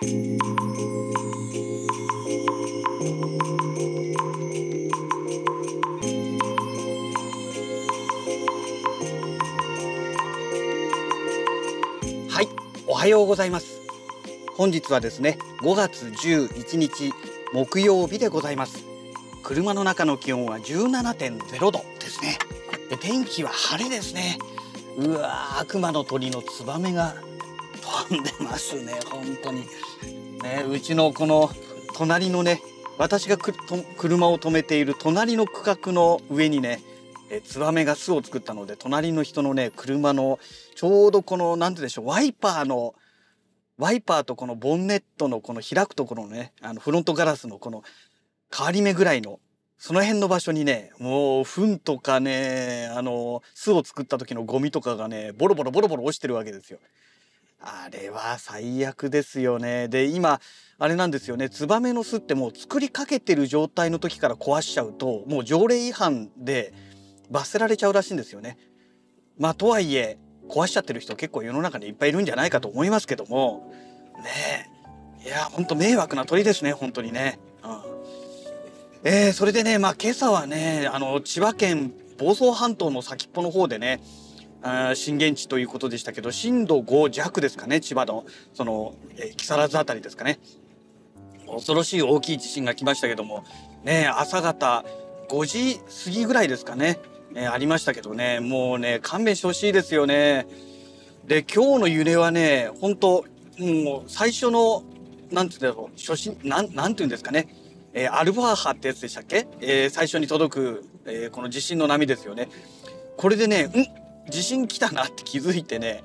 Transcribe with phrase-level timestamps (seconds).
[0.00, 0.06] はい
[12.86, 13.80] おはようございます。
[14.56, 17.12] 本日はですね5月11日
[17.52, 18.84] 木曜日でございます。
[19.42, 22.38] 車の中の気温は17.0度ですね。
[22.88, 24.38] で天気は晴れですね。
[24.96, 27.16] うわ悪魔の鳥のツバメが
[28.08, 29.66] 飛んでますね本当に。
[30.48, 31.50] ねうちのこの
[31.94, 32.60] 隣のね
[32.98, 36.80] 私が車を止めている隣の区画の上にね
[37.30, 40.38] えツバメが巣を作ったので隣の人のね車の
[40.74, 42.94] ちょうどこの何て言うんでしょうワイパーの
[43.76, 47.82] ワイパーとこのボンネットのこの開くところのねあのフロントガラスのこの
[48.54, 49.38] 変わり目ぐらいの
[49.76, 56.80] その辺の場所にねもう糞とかねあの巣を作った時のゴミとかがねボロボロボロボロ落ちてるわけですよ。
[57.60, 59.88] あれは最悪ですよね。
[59.88, 60.40] で今
[60.78, 66.72] あれなんですよねツバメの巣ってもう作りかけてる状態の時から壊しちゃうともう条例違反で
[67.30, 68.58] 罰せられちゃうらしいんですよね。
[69.38, 73.72] まあとはいえ壊しちゃってる人結構世の中にいっぱいいるんじゃないかと思いますけども
[74.22, 74.70] ね
[75.24, 77.38] えいやほんと迷惑な鳥ですね本当にね。
[77.64, 77.98] うん
[79.04, 84.00] えー、それでねまあ今朝はねあの千葉県房総半島の先っぽの方でね
[84.94, 90.38] 震源地ということでしたけど震度5弱ですかね千葉のその、えー、木更津あたりですかね
[91.46, 93.44] 恐ろしい大きい地震が来ましたけども
[93.84, 94.84] ね朝方
[95.28, 96.98] 5時過ぎぐらいですかね、
[97.34, 100.46] えー、ありましたけどねもうね勘弁してほしいですよね。
[101.26, 103.24] で今日の揺れはね本当
[103.58, 104.82] もう最初の
[105.30, 107.48] なんて言うんだろう初心なんなんて言うんですかね、
[107.92, 112.48] えー、アルファ波ってやつでしたっけ、えー、最初に届く、えー、この地震の波ですよね。
[113.18, 113.72] これでねん
[114.30, 116.02] 地震来たなって気づいてね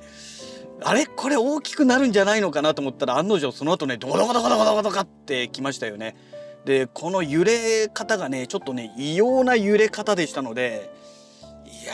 [0.81, 1.05] あれ？
[1.05, 6.15] これ大きくなるんじゃないのかなと思ったら案の定その後ねドコドコドコドコドコドコってきましたよね。
[6.65, 10.89] でこの揺れ方がねちょっとね異様な揺れ方でしたので
[11.65, 11.93] いや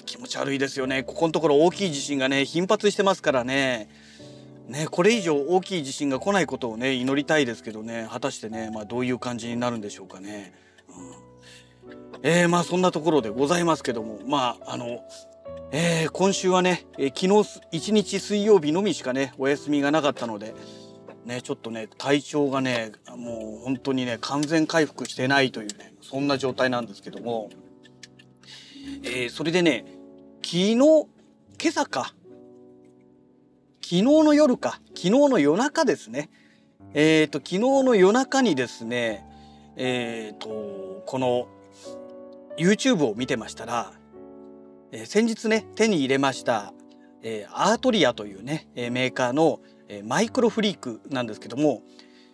[0.00, 3.88] ー気持ち悪いですよねここのところ大きい地震がね頻発してますからね
[4.68, 10.54] ねこれ以上大きい地震が来ないことをね祈りたいですけどね果たしてね、まあ、どういう感じになるんでしょうかね。
[12.22, 15.00] えー、まあそんなところでございますけどもまああの
[15.72, 20.54] えー、今週はね、えー、昨日一日水曜日のみしかねお休みがなかったので
[21.24, 27.50] ねちょっとね体調がねもう本当にね完全回復してないというねそんな状態なんですけども、
[29.02, 29.84] えー、それでね
[30.42, 31.08] 昨日今
[31.68, 32.14] 朝か
[33.82, 36.30] 昨日の夜か昨日の夜中ですね
[36.94, 39.24] えっ、ー、と昨日の夜中にですね
[39.76, 41.48] えっ、ー、とこの
[42.58, 43.92] YouTube を見てましたら、
[44.92, 46.72] えー、先日ね手に入れました、
[47.22, 51.82] えー、アートリアというね、え、メーカーのえマイクロフリークなんですけども、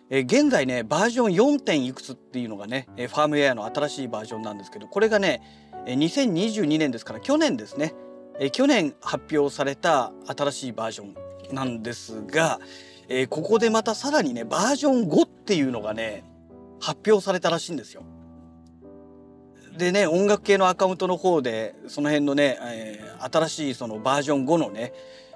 [0.09, 1.59] え現在ねバージョン 4.
[1.59, 5.41] 点いくつっていうのがねファームウェアの新しいバージョンなんですけどこれがね
[5.85, 7.93] 2022年ですから去年ですね
[8.39, 12.59] え去年発表された新しいバージョンなんですが、
[13.07, 16.23] えここでまたさらにねバージョン5っていうのがね
[16.79, 18.03] 発表されたらしいんですよ。
[19.77, 24.93] でね音楽系のアカウントの方でその辺のね、えー、新しいそのバージョン5のね、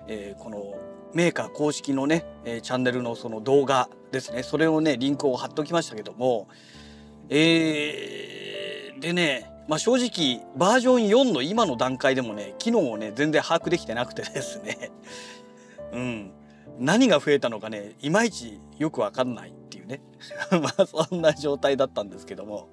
[0.08, 0.76] えー、この
[1.14, 4.44] メーカー公式のね、えー、チャンネルのその動画ですね。
[4.44, 6.48] それをねリンクを貼っておきましたけども。
[7.30, 14.92] えー、でねまあ正直バージョン4の今の段階でもね機能をね全然把握できてなくてですね。
[15.92, 16.32] うん。
[16.80, 20.02] 何が増えたのかねいまいちよくわかんないっていうね。
[20.62, 22.70] まあそんな状態だったんですけども。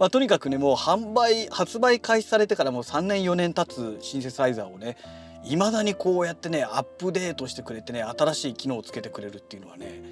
[0.00, 4.96] まあとにかくねもう販売発売開始されてからもう3年4年経つシンセサイザーをね
[5.44, 10.02] いまだにこうやってねアップデートしてくれてね新しい機能をつけてくれるっていうのはね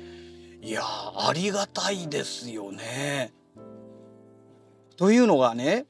[0.61, 3.33] いやありがたいですよね。
[4.99, 5.87] というのがね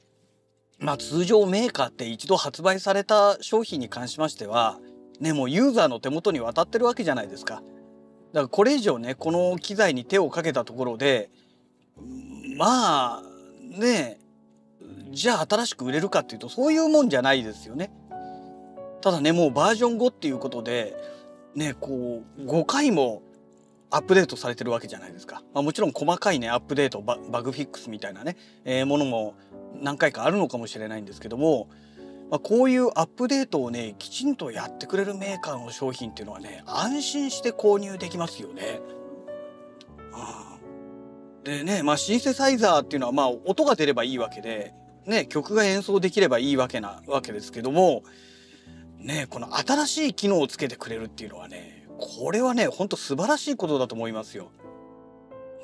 [0.79, 4.79] まあ通常メーカーって一度発売された商品に関しましては
[5.19, 7.55] ねもうユーザーの手元に渡ってるわけじゃないですか。
[7.55, 7.63] だか
[8.43, 11.29] らこれ以上ねこの機材に手をかけたところで
[12.55, 13.28] まあ
[13.69, 14.19] ね
[15.11, 17.91] じゃあ新しく売れるかっていうとそういうもんじゃないですよね。
[19.01, 20.95] ただねもうバージョン5っていうことで
[21.55, 23.21] ねこう5回も
[23.91, 25.41] アップデートされてるわけじゃないですか。
[25.53, 28.35] まあ、もちろん細かいねアップデートバグフィックスみたいなね、
[28.65, 29.35] えー、ものも
[29.81, 31.69] 何回かあるのかもしれないんですけども、
[32.29, 38.79] まあ、こういうアップデートをねきちんとやってくれるメーカーの商品っていうのはね安心して購入できますよね。
[41.43, 44.73] でねまあシンセサイザーっていうのはまあ音が出ればいいわけで、
[45.05, 48.03] ね、曲が演奏できればいいわけなわけですけども
[48.97, 54.51] ねこの新しい機能をつけてくれるっていうのはねこれはねほんと素晴らしいことだと思いますよ。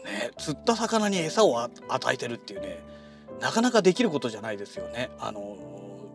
[0.04, 2.80] ね釣った魚に餌を与えてるっていうね
[3.40, 5.10] なかなかできることじゃないですよね。
[5.20, 5.58] あの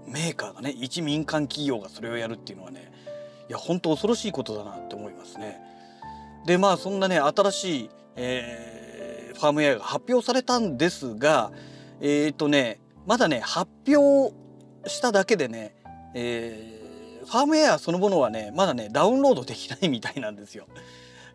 [0.06, 2.92] メーカーがね一民間企業がそれをやるっていうのはね
[3.48, 5.60] いや本当恐ろしいことだなって思いますね。
[6.46, 8.79] でまあそんなね新しい、えー、
[9.40, 11.50] ファームウェアが発表されたんですが
[12.00, 14.34] えっ、ー、とねまだね発表
[14.86, 15.74] しただけでね、
[16.14, 20.66] えー、ファームウェアそのものはねまだねダウンロードできないみたいなんですよ。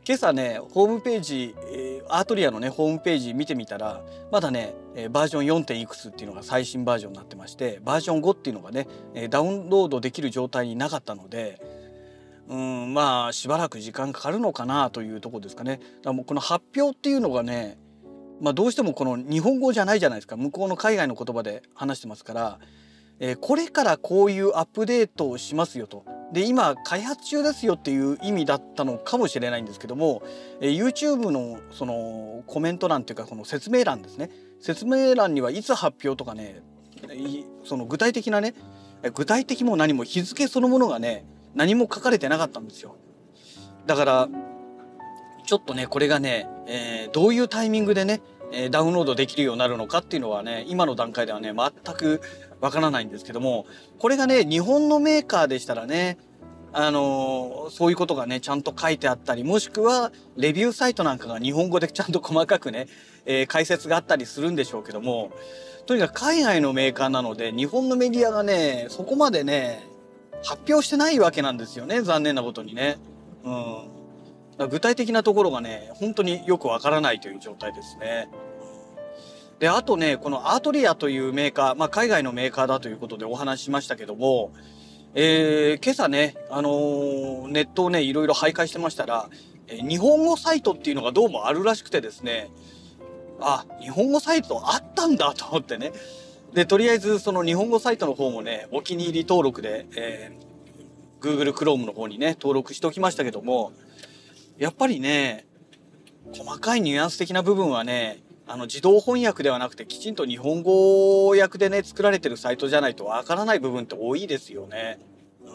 [0.08, 5.66] 今朝ねホームページ、えー、アートリアのねホームページ見てみたらまだね、えー、バージョン 4.
[5.66, 11.60] 点いくつっていうのが最新バージョンになってましてバージョン5っていうのがね、えー、ダウンロードできる状態になかったので
[12.48, 15.78] うんまあしばらく時間かかるのかなというとこですかね。
[15.78, 17.80] だからもうこの発表っていうのがね
[18.42, 20.36] まあ、どうしてもこの日本語じゃないじゃないですか。
[20.36, 22.60] 向こうの海外の言葉で話してますから、
[23.20, 26.06] えー、これからこういうアップデートをしますよと。
[26.34, 30.24] で今開発中ですよっていう意味だったのかもしれないんですけども、
[30.60, 34.30] えー、YouTube のそのコメント欄っていうかこの説明欄ですね。
[34.60, 36.62] 説明欄にはいつ発表とかね
[37.64, 38.54] その具体的なね
[39.14, 42.96] 具体的も何も日付そのものがね何も書かれてなかったんですよ。
[43.86, 44.30] だから
[45.46, 48.22] ちょっとねこれがね、えー、どういうタイミングでね
[48.72, 52.22] ダウンロードできるようになるのかっていうのはね今の段階ではね全く
[52.62, 53.66] わからないんですけども
[54.00, 56.18] これがね日本のメーカーでしたらね
[56.72, 62.88] あのー、そういうことがねちゃんと書いてあったりもしくはレビューサイトなんかが日本語でちゃんと細かくね、
[63.26, 65.32] えー、解説があったりするんでしょうけども
[65.86, 69.88] とにかく海外のメーカーなので日本のメディアがねそこまでね
[70.44, 72.98] 発表してないわけなんですよね残念なことにね。
[73.44, 73.95] うん
[74.58, 78.30] 具体的なところがね本当によくわからないという状態ですね。
[79.60, 84.52] であとねこのアートリアというメーカー、まあ、海外のメーカーだということでお話ししましたけども、
[85.14, 89.30] えー、今朝ね、あのー、ネットをねいろいろ徘徊してましたら、
[89.68, 92.50] えー、日本語サイトっていうのがどうもあるらしくてですね
[93.40, 95.94] あ日本語サイトあったんだと思ってね
[96.54, 103.72] でとりあえずその日本語サイトの方もねお気に入り登録で、えー、Google Chrome の方にね登録しておきましたけども
[104.58, 105.46] やっぱりね
[106.34, 115.00] 細かいニュアンス的な部分はねあの自動翻訳ではなくてきちんと日本語訳でね作られてるサイトじゃないとわからない部分って多いですよね。
[115.44, 115.52] うん、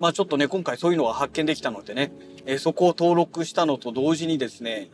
[0.00, 2.12] まあちょっとね今回そういうのが発見できたのでね、
[2.46, 4.88] えー、そこを登録したのと同時にですね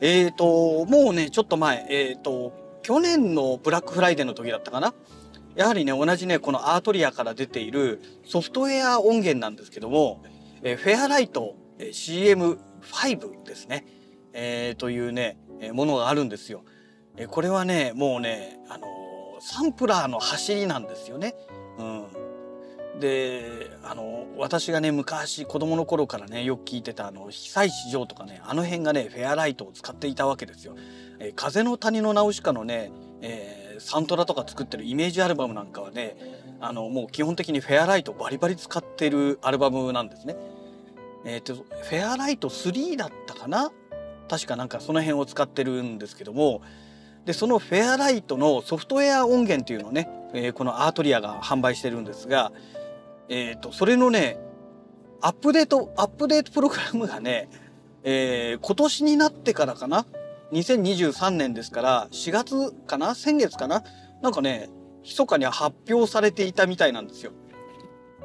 [0.00, 2.52] えっ、ー、ともうねちょっと前えっ、ー、と
[2.82, 4.94] 去年のブラックフライデーの時だったかな？
[5.56, 10.22] やはりね同じねこのアートリアから出ているソフトウェア音源なんですけども、
[10.62, 11.56] えフェアライト
[11.88, 13.86] CM5 ですね、
[14.32, 15.38] えー、というね
[15.72, 16.64] ものがあるんですよ。
[17.16, 18.86] えこれはねもうねあの
[19.40, 21.34] サンプラーの走りなんですよね。
[21.78, 30.76] うん、であの私がね昔子供の頃からねよく聞いてたあの被災市場とかねあの辺がねフェアライトを使っていたわけですよ。
[31.18, 32.90] え風の谷のナウシカのね、
[33.20, 36.16] えー、サントラとか作ってるイメージアルバムなんかはね
[36.60, 40.36] あのもう基本的にフェアライトバリバリ使ってるアルバムなんですね。
[41.24, 43.70] えっ、ー、とフェアライト3だったかな？
[44.28, 46.62] 確かなんかその辺を使ってるんですけども。
[47.26, 52.50] でそのフェアライトのソフトウェア音源っていうのをね、えー、このアートリアが販売してるんですが、
[53.28, 54.38] えーと、それのね
[55.20, 57.50] アップデートアップデートプログラムがね、
[58.04, 60.06] えー、今年になってからかな
[60.52, 63.14] ？2023年ですから4月かな？
[63.14, 63.84] 先月かな？
[64.22, 64.70] なんかね
[65.02, 67.32] 密かに発表されていたみたいなんですよ。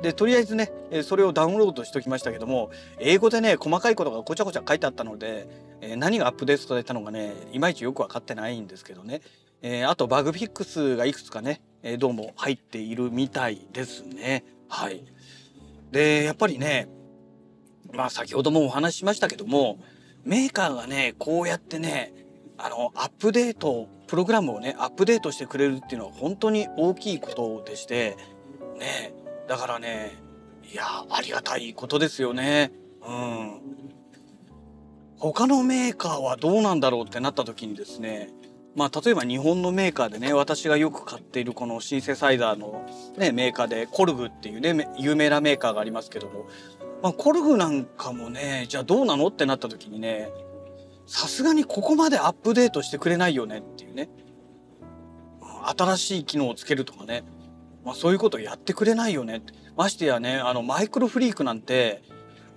[0.01, 0.71] でとりあえずね
[1.03, 5.47] それをダウンロードしておきましたけども英語でね細かいことがごちゃごちゃ書いてあったので、
[5.81, 9.21] え、何がアップデートされたのかねいまいちよく分かってないんですけどね、
[9.61, 14.43] え、あとバグフィックスがいくつかね、え、どうも入っているみたいですね。
[14.67, 15.05] はい、
[15.91, 16.89] でやっぱりね
[17.93, 19.79] まあ先ほどもお話ししましたけども
[20.23, 22.13] メーカーがねこうやってね
[22.57, 28.17] あのアップデートプログラムをねアップデートしてくれるっていうのは本当に大きいことでして
[28.77, 29.13] ね
[29.47, 30.17] だからね
[30.71, 32.71] いやありがたいことですよね。
[33.05, 33.61] うん。
[35.17, 38.29] 他のメーカーはどうなんだろうってなった時にですね
[38.75, 42.85] まあ例えば日本のメーカーでね私がよく買っているこのシンセサイザーの、
[43.17, 46.47] ね、メーカーでコルグっていうね有名なメーカーがありますけども、
[47.01, 50.29] まあ、コルグなんかもねじゃあどうなのってなった時にね
[51.07, 54.09] さすがにここまでアップデートしてくれないよねっていうね。
[55.77, 57.23] 新しい機能をつけるとかね。
[57.85, 59.41] まあ、そういうことやってくれないよね。
[59.77, 62.01] ましてやねあのマイクロフリークなんて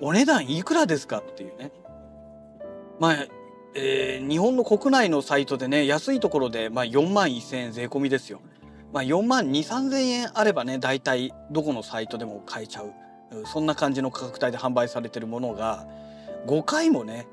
[0.00, 1.70] お値段いくらですかっていうね。
[2.98, 3.26] まあ
[3.74, 8.40] えー、日本の国内のサイトでね安いところで、まあ、4万1,000円税込みですよ。
[8.92, 12.92] まあ、4万2,3,000円あればね大体どこのサイトでも買えちゃう。
[13.44, 15.86] そんな感じの価格帯で販売されてるものが
[16.46, 17.26] 5回もね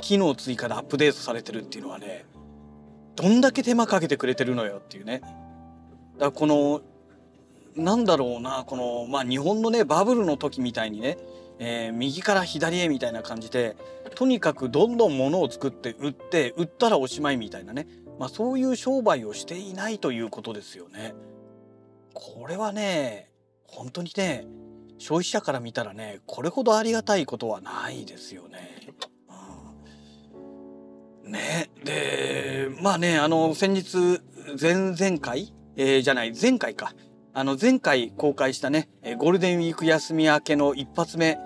[0.00, 2.24] 機能追加でアップデートされてるっていうのはね
[3.14, 5.20] どんだけ手間かけてくれてるのよっていうね。
[5.20, 6.80] だからこの
[7.76, 11.18] なんだろうなこのまあ日本のねバブルの時みたいにね、
[11.58, 13.76] えー、右から左へみたいな感じで
[14.14, 17.86] とにかくどんどん物を作って売って売ったらおしまいみたいなね、
[18.18, 21.14] まあ、そういう商売をしていないということですよね。
[22.12, 23.30] これはね
[23.66, 24.46] 本当にね
[24.98, 28.78] 消費者から見たらねこれほどありがたいことはないですよね。
[31.24, 34.20] うん、ねでまあねあの先日
[34.60, 36.94] 前々回、えー、じゃない前回か
[37.36, 38.88] あの前回公開したね
[39.18, 41.36] ゴールデンウィーク休み明けの一発目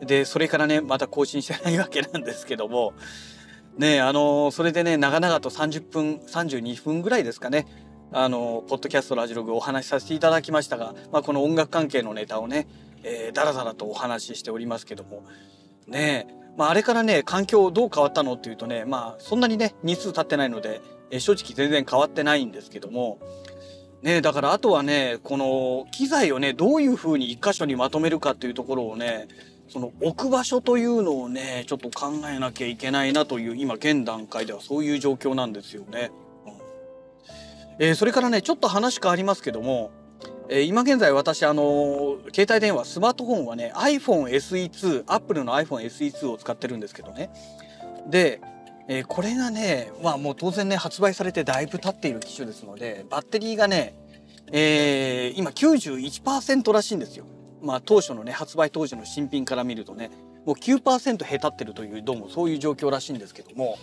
[0.00, 2.94] でそれからねまた更新してないわけなんですけども
[3.76, 7.66] ねあのそれでね長々と30分32分ぐらいですかね
[8.10, 12.66] あのポッドキャストラジログお話しさせていただきましたが、まあ、この音楽関係のネタをね、
[13.02, 15.24] えー、だらだらとお話ししておりますけども
[15.86, 23.18] ねまあ、あれからね環境どう変わったのっていうとねまあそんなにね日数経ってないので、え、正直全然変わってないんですけども
[24.04, 29.28] ねだからあとはねこの機材をねどういうふうに一箇所にまとめるかっていうところをね
[29.68, 36.10] その置く場所というのをねちょっと考えなきゃいけないなという今現段階ではそういう状況なんですよね。
[36.46, 36.52] うん、
[37.78, 39.90] えー、それからねちょっと話変わりますけども、
[40.50, 47.30] えー、今現在私あの携帯電話スマートフォンはね iPhone SE2 Apple の iPhone SE2 を使ってるんですけどね
[48.10, 48.42] で
[48.88, 53.94] えー、これがね、まあもう当然ね、発売されてだいぶ経っている機種ですので、バッテリーがね、
[54.52, 57.24] えー、今91%らしいんですよ。
[57.62, 60.10] まあ当初のね、発売当時の新品から見るとね、
[60.44, 63.78] もう9%へたってるという、どうもそういう状況らしいんですけども、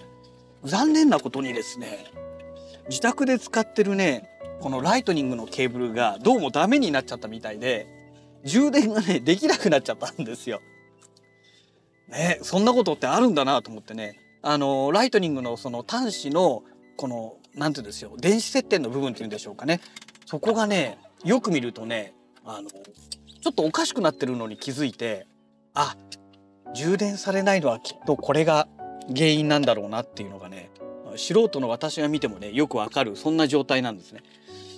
[0.64, 2.06] 残念なことにですね、
[2.90, 4.30] 自宅で使ってるね、
[4.60, 7.88] このライトニングのケーブルがどうもダメになっちゃったみたいで、
[8.44, 10.62] 充電がね、できなくなっちゃったんですよ。
[12.10, 16.64] ね、そんなことってあるんだなと思ってね、あのライトニングのその端子の
[16.98, 19.82] この何て言うんですよ電子接点の部分っていうんでしょうかね
[20.26, 22.14] そこがねよく見るとね
[22.46, 25.28] あのちょっとおかしくなってるのに気づいて
[25.74, 25.96] あ
[26.74, 28.68] 充電されないのはきっとこれが
[29.16, 30.70] 原因なんだろうなっていうのがね
[31.18, 34.22] 素人の私が見てもねよくわかるそんな状態なんですね。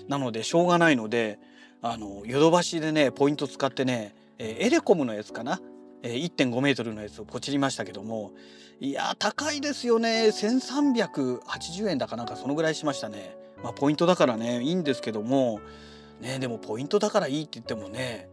[0.08, 1.40] なのでしょうがないので
[1.82, 5.62] あのヨドバシでねポイント使ってねえエレコムのやつかな
[6.04, 8.34] 1.5メートルのやつをポチりましたけども
[8.80, 10.28] いや高いですよね。
[10.28, 13.38] 1380円だかなんかそのぐらいしましたね。
[13.64, 15.62] まあポイントだからねいいんですけども。
[16.20, 18.30] ねでもポイントだからいいって言ってもね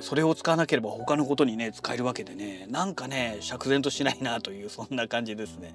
[0.00, 5.74] それを使わなければ他のことにね使えるわけでねなんかね釈然としないなというそんな感じですね。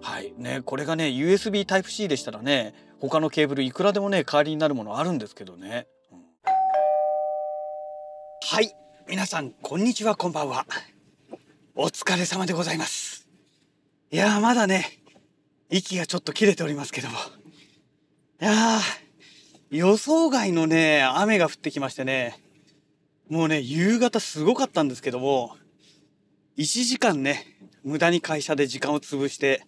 [0.00, 0.32] はい。
[0.36, 5.86] ねこれがね USB Type-C でしたらね他のケーブルいくらでもね代わりになるものあるんですけどね。
[6.12, 6.18] うん、
[8.40, 8.74] はい。
[9.08, 10.66] 皆さんこんにちはこんばんは。
[11.74, 13.26] お疲れ様でございます。
[14.10, 15.00] いやーまだね、
[15.70, 17.14] 息がちょっと切れておりますけども。
[18.42, 18.80] いやー
[19.70, 22.38] 予想外のね、雨が降ってきましてね、
[23.30, 25.56] もうね、夕方すごかったんですけども、
[26.58, 27.46] 1時間ね、
[27.84, 29.64] 無駄に会社で時間を潰して、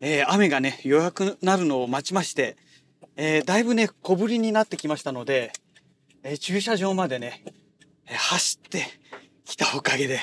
[0.00, 2.58] えー、雨がね、予約なるのを待ちまして、
[3.16, 5.54] えー、だいぶね、小降りになってきましたので、
[6.22, 7.42] えー、駐車場までね、
[8.06, 8.84] 走って
[9.44, 10.20] きたおかげで、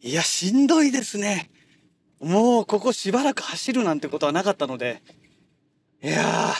[0.00, 1.50] いや、しんどいですね。
[2.20, 5.02] もうここしばらく走るなんてことはなかったので、
[6.02, 6.52] いや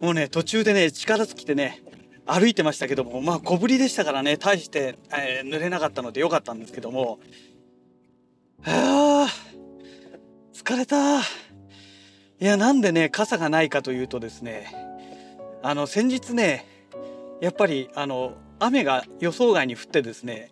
[0.00, 1.82] ー、もうね、途中でね、力尽きてね、
[2.26, 7.18] 歩いてましたけども、まあ小ぶりでしたからね、大して、えー、濡れなかったのでよかったんですけども、
[8.64, 11.20] あー、疲れた。
[11.20, 11.22] い
[12.40, 14.74] や、なんでね、傘がないかというとですね、
[15.62, 16.66] あの、先日ね、
[17.40, 20.50] やっぱり、あの、雨が予想外に降ってですね、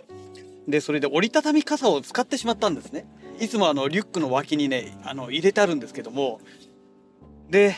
[0.69, 3.07] で、それで折りたたみ傘を使ってしまったんですね。
[3.41, 6.41] いつもあのリュックの脇にねあの入れてあるんですけども
[7.51, 7.75] で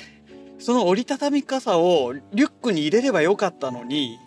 [0.59, 4.19] その折りたたみ傘をリュックに入れればよかったのに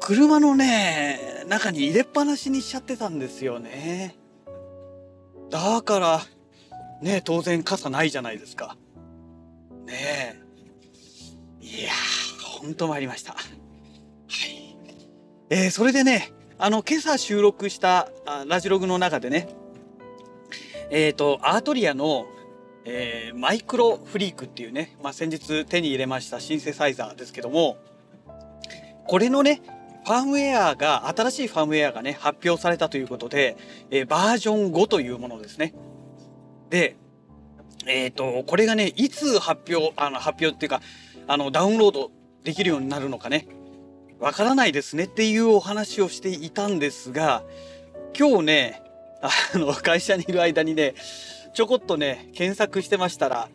[0.00, 4.16] 車のね中に入れっぱなしにしちゃってたんですよね。
[5.50, 6.20] だから
[7.00, 8.76] ね当然傘ないじゃないですか。
[9.86, 10.40] ね
[11.62, 11.64] え。
[11.64, 13.36] いやーほんと参りました。
[15.50, 18.08] えー、それでねあの今朝収録した
[18.46, 19.48] ラジログの中でね
[20.90, 22.26] えっ、ー、と、アートリアの、
[22.84, 27.76] えー、マイクロフリークっていうね、まあ、先日手に入れましたシンセサイザーですけども、
[29.06, 29.60] これのね、
[30.04, 33.56] ファームウェアが、新しいファームウェアがね、発表されたということで、
[33.90, 35.74] え、バージョン5というものですね。
[36.70, 36.96] で、
[37.86, 40.80] えっ、と、これがね、いつ発表、あの、発表っていうか、
[41.26, 42.10] あの、ダウンロード
[42.42, 43.46] できるようになるのかね。
[44.20, 47.44] わからないですねっていうお話をしていたんですが
[48.18, 48.82] 今日ね
[49.22, 50.94] あの会社にいる間にね
[51.54, 53.48] ちょこっとね検索してましたら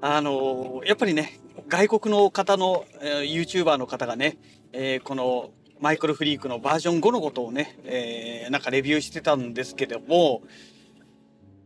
[0.00, 1.38] あのやっぱりね
[1.68, 4.38] 外国の方の、えー、YouTuber の方がね、
[4.72, 5.50] えー、この
[5.80, 10.42] マイクロフリークのバージョン5のことをね、えー、なんかレビューしてたんですけども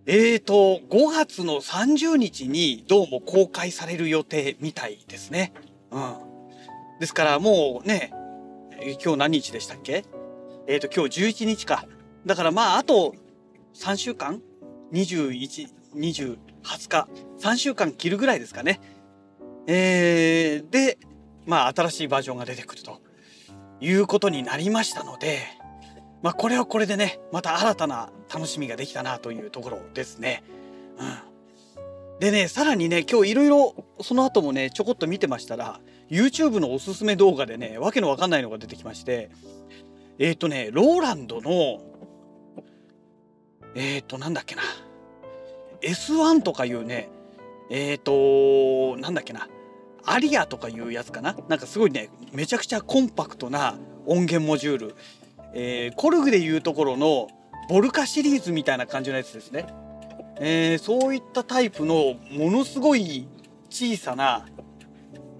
[0.04, 5.52] えーと5月の30日にどうも公開される予定みたいですね。
[5.92, 6.14] うん、
[6.98, 8.12] ですからもうね
[9.02, 10.04] 今日何日でしたっけ？
[10.66, 11.86] えっ、ー、と今日11日か。
[12.26, 13.14] だからまああと
[13.74, 14.40] 3週間
[14.92, 18.80] ?21、20、20日？3週間切るぐらいですかね。
[19.66, 20.98] えー、で、
[21.46, 23.00] まあ新しいバージョンが出てくると
[23.80, 25.38] いうことになりましたので、
[26.22, 30.42] まあこれはこれでね、また新たな楽しみができたなというところですね。
[30.98, 32.18] うん。
[32.20, 35.80] でね、さらにね、今日いろいろその後もね、ちょこっと見てましたら、
[36.12, 39.30] YouTube のおすすめ動画でね、わけのわかんないのが出てきまして、
[40.18, 41.80] えっ、ー、とね、ローランドの
[43.74, 44.62] えっ、ー、と、なんだっけな。
[45.80, 47.08] S1 とかいうね、
[47.70, 49.48] えっ、ー、と、なんだっけな。
[50.04, 51.36] アリアとかいうやつかな。
[51.48, 53.76] なんかすごいね、めちゃくちゃコンパクトな
[54.06, 54.94] 音源モジュール。
[55.54, 57.28] えー、コルグでいうところの
[57.68, 59.66] ボルカシリーズみたいな感じのやつですね。
[60.38, 63.26] えー、そういったタイプのものすごい
[63.70, 64.46] 小さな、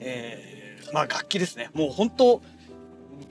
[0.00, 0.51] えー、
[0.92, 1.70] まあ楽器ですね。
[1.75, 2.42] もう本当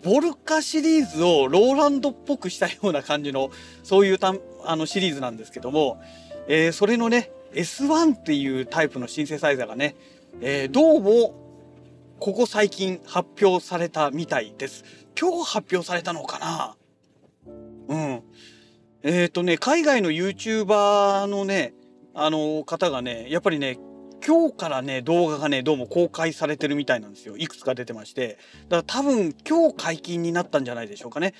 [0.04, 3.52] ボルカシリーズをローランドっぽくしたような感じの
[3.84, 4.34] そういうた
[4.66, 6.02] あのシリーズなんですけども、
[6.48, 9.96] えー、それのね S1 っていうタイプのシンセサイザーがね、
[10.42, 11.36] えー、どうも
[12.20, 14.84] ここ最近発表されたみたいです。
[15.20, 16.76] 今日発表されたのかな？
[17.88, 18.24] うん。
[19.04, 21.74] えっ、ー、とね、海外の YouTuber のね、
[22.14, 23.80] あの方がね、やっぱりね、
[24.26, 27.38] 今日からね、動画がね、どうも公開されてるみたいなんですよ。
[27.38, 28.38] いくつか出てまして。
[28.70, 31.34] だから多分今日解禁になったんじゃないでしょうかね。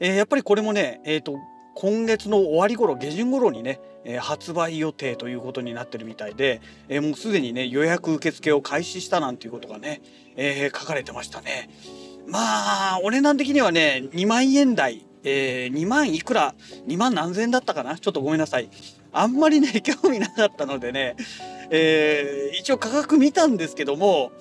[0.00, 1.38] えー、やっぱりこれもね、えっ、ー、と、
[1.74, 10.02] 今月の終わり頃、下旬頃にね、えー、発売予定ということになってるみたいで、えもうすでにね、予約受付を開始したなんていうことがね、
[10.36, 11.70] え書かれてましたね。
[12.26, 16.54] まあ、お値段的にはね、2万円台、え2万いくら、
[16.86, 17.98] 2万何千円だったかな？
[17.98, 18.68] ちょっとごめんなさい。
[19.12, 21.16] あんまりね、 興味なかったのでね、
[21.70, 24.32] えー、一応価格見たんですけども、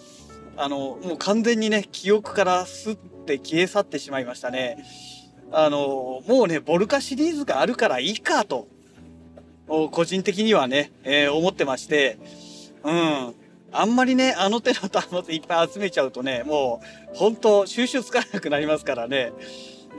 [0.57, 4.85] あの、もう完全にね、記憶からスッて消え去ってしまいましたね。
[5.51, 8.67] あの、もうね、ボルカシリーズがあるからいいかと、
[9.67, 12.17] 個人的にはね、えー、思ってまして、
[12.83, 13.33] うん。
[13.71, 16.81] あんまりね、あの手の端末いっぱい集めちゃうとね、も
[17.13, 19.33] う、本当収集つかなくなりますからね。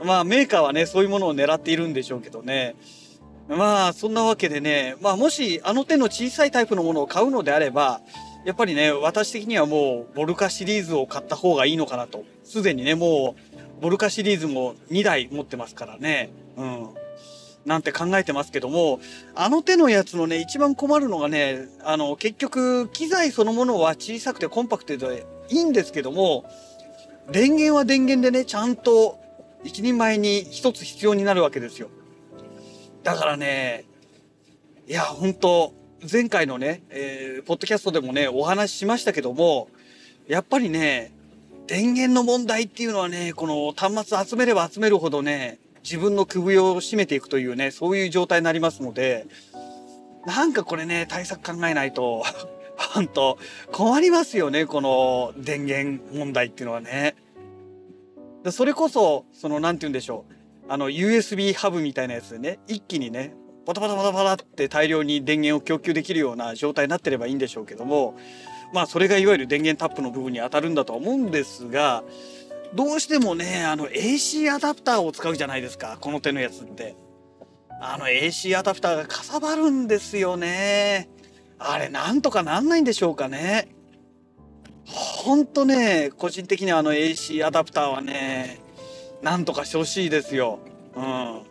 [0.03, 2.75] まあ、メーカーはね、そういうものを狙っているんでしょうけどね。
[3.49, 8.01] まあそんなわけでね、まあ、もしあの手の小さいタイプのものを買うのであれば
[8.45, 12.23] やっぱりね私的にはもうボルカシリーズを買った方がいいのかなと。
[12.43, 13.35] すでにねも
[13.79, 16.29] うボルカシリーズも2台持ってますからね。
[16.55, 16.87] うん。
[17.65, 19.01] なんて考えてますけども
[19.35, 26.49] あの手のやつのね一番困るのがねあの結局機材そのものは小さくてコンパクトでいいんですけども
[27.29, 29.19] 電源は電源でねちゃんと
[29.65, 31.89] 一人前に一つ必要になるわけですよ。
[33.07, 33.85] だからね、
[34.85, 35.73] いや、本当
[36.11, 39.69] 前回のね、えー、ポッドキャストでもね、お話ししましたけども、
[40.27, 41.13] やっぱりね、
[41.67, 49.25] 電源の問題っていうのはね、この端末集めれば集めるほどね、自分の首を絞めていくというね、そういう状態になりますので、
[50.25, 52.25] なんかこれね、対策考えないと、
[52.93, 53.37] 本当
[53.71, 57.15] 困りますよね、この電源問題っていうのはね。
[58.51, 60.36] それこそ、その、なんて言うんでしょう。
[60.69, 63.33] あの USB ハブみたいなやつでね一気にね
[63.65, 68.17] パタパタパタパタって大量に電源を供給できるような状態になってればいいんでしょうけども
[68.73, 72.03] まあそれがいわゆる電源タップの部分に当たるんだとは思うんですが
[72.73, 76.95] どうしてもねあの AC アダプターを使うじゃないですかこの手のやつって。
[77.79, 81.09] あの AC アダプターがかさばるんですよね。
[81.59, 83.69] あれなんとかなんないんでしょうかね。
[84.85, 88.59] ほんとね個人的にはあの AC アダプターはね
[89.21, 90.59] なんとかしてほしいですよ。
[90.95, 91.41] うん。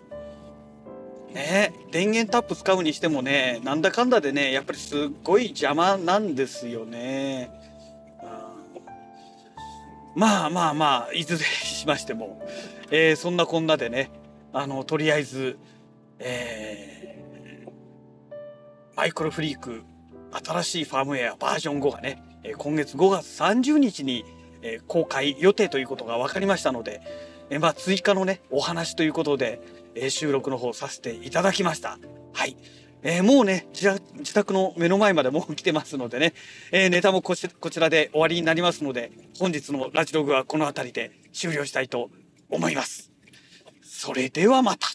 [1.36, 7.50] ね電源タップ使うにしてもねなんだかんだでねやっぱりすっごい邪魔なんですよね。
[8.22, 12.42] うん、まあまあまあいずれしましても、
[12.90, 14.10] えー、そんなこんなでね
[14.52, 15.58] あのとりあえず、
[16.18, 19.82] えー、マイクロフリーク
[20.44, 22.22] 新しいファームウェアバージョン5がね
[22.56, 24.24] 今月5月30日に
[24.86, 27.02] 公開予定ということが分かりましたので、
[27.50, 29.60] えまあ、追加のね、お話ということで、
[29.94, 31.98] え収録の方させていただきました。
[32.32, 32.56] はい。
[33.02, 36.34] えー、もうね自、自宅の目の前まで もう来てますのでね、
[36.72, 42.10] えー、ネタもこちらで終わりになりますので、本日のラジログはこの辺りで終了したいと
[42.50, 43.12] 思います。
[43.82, 44.88] それではまた。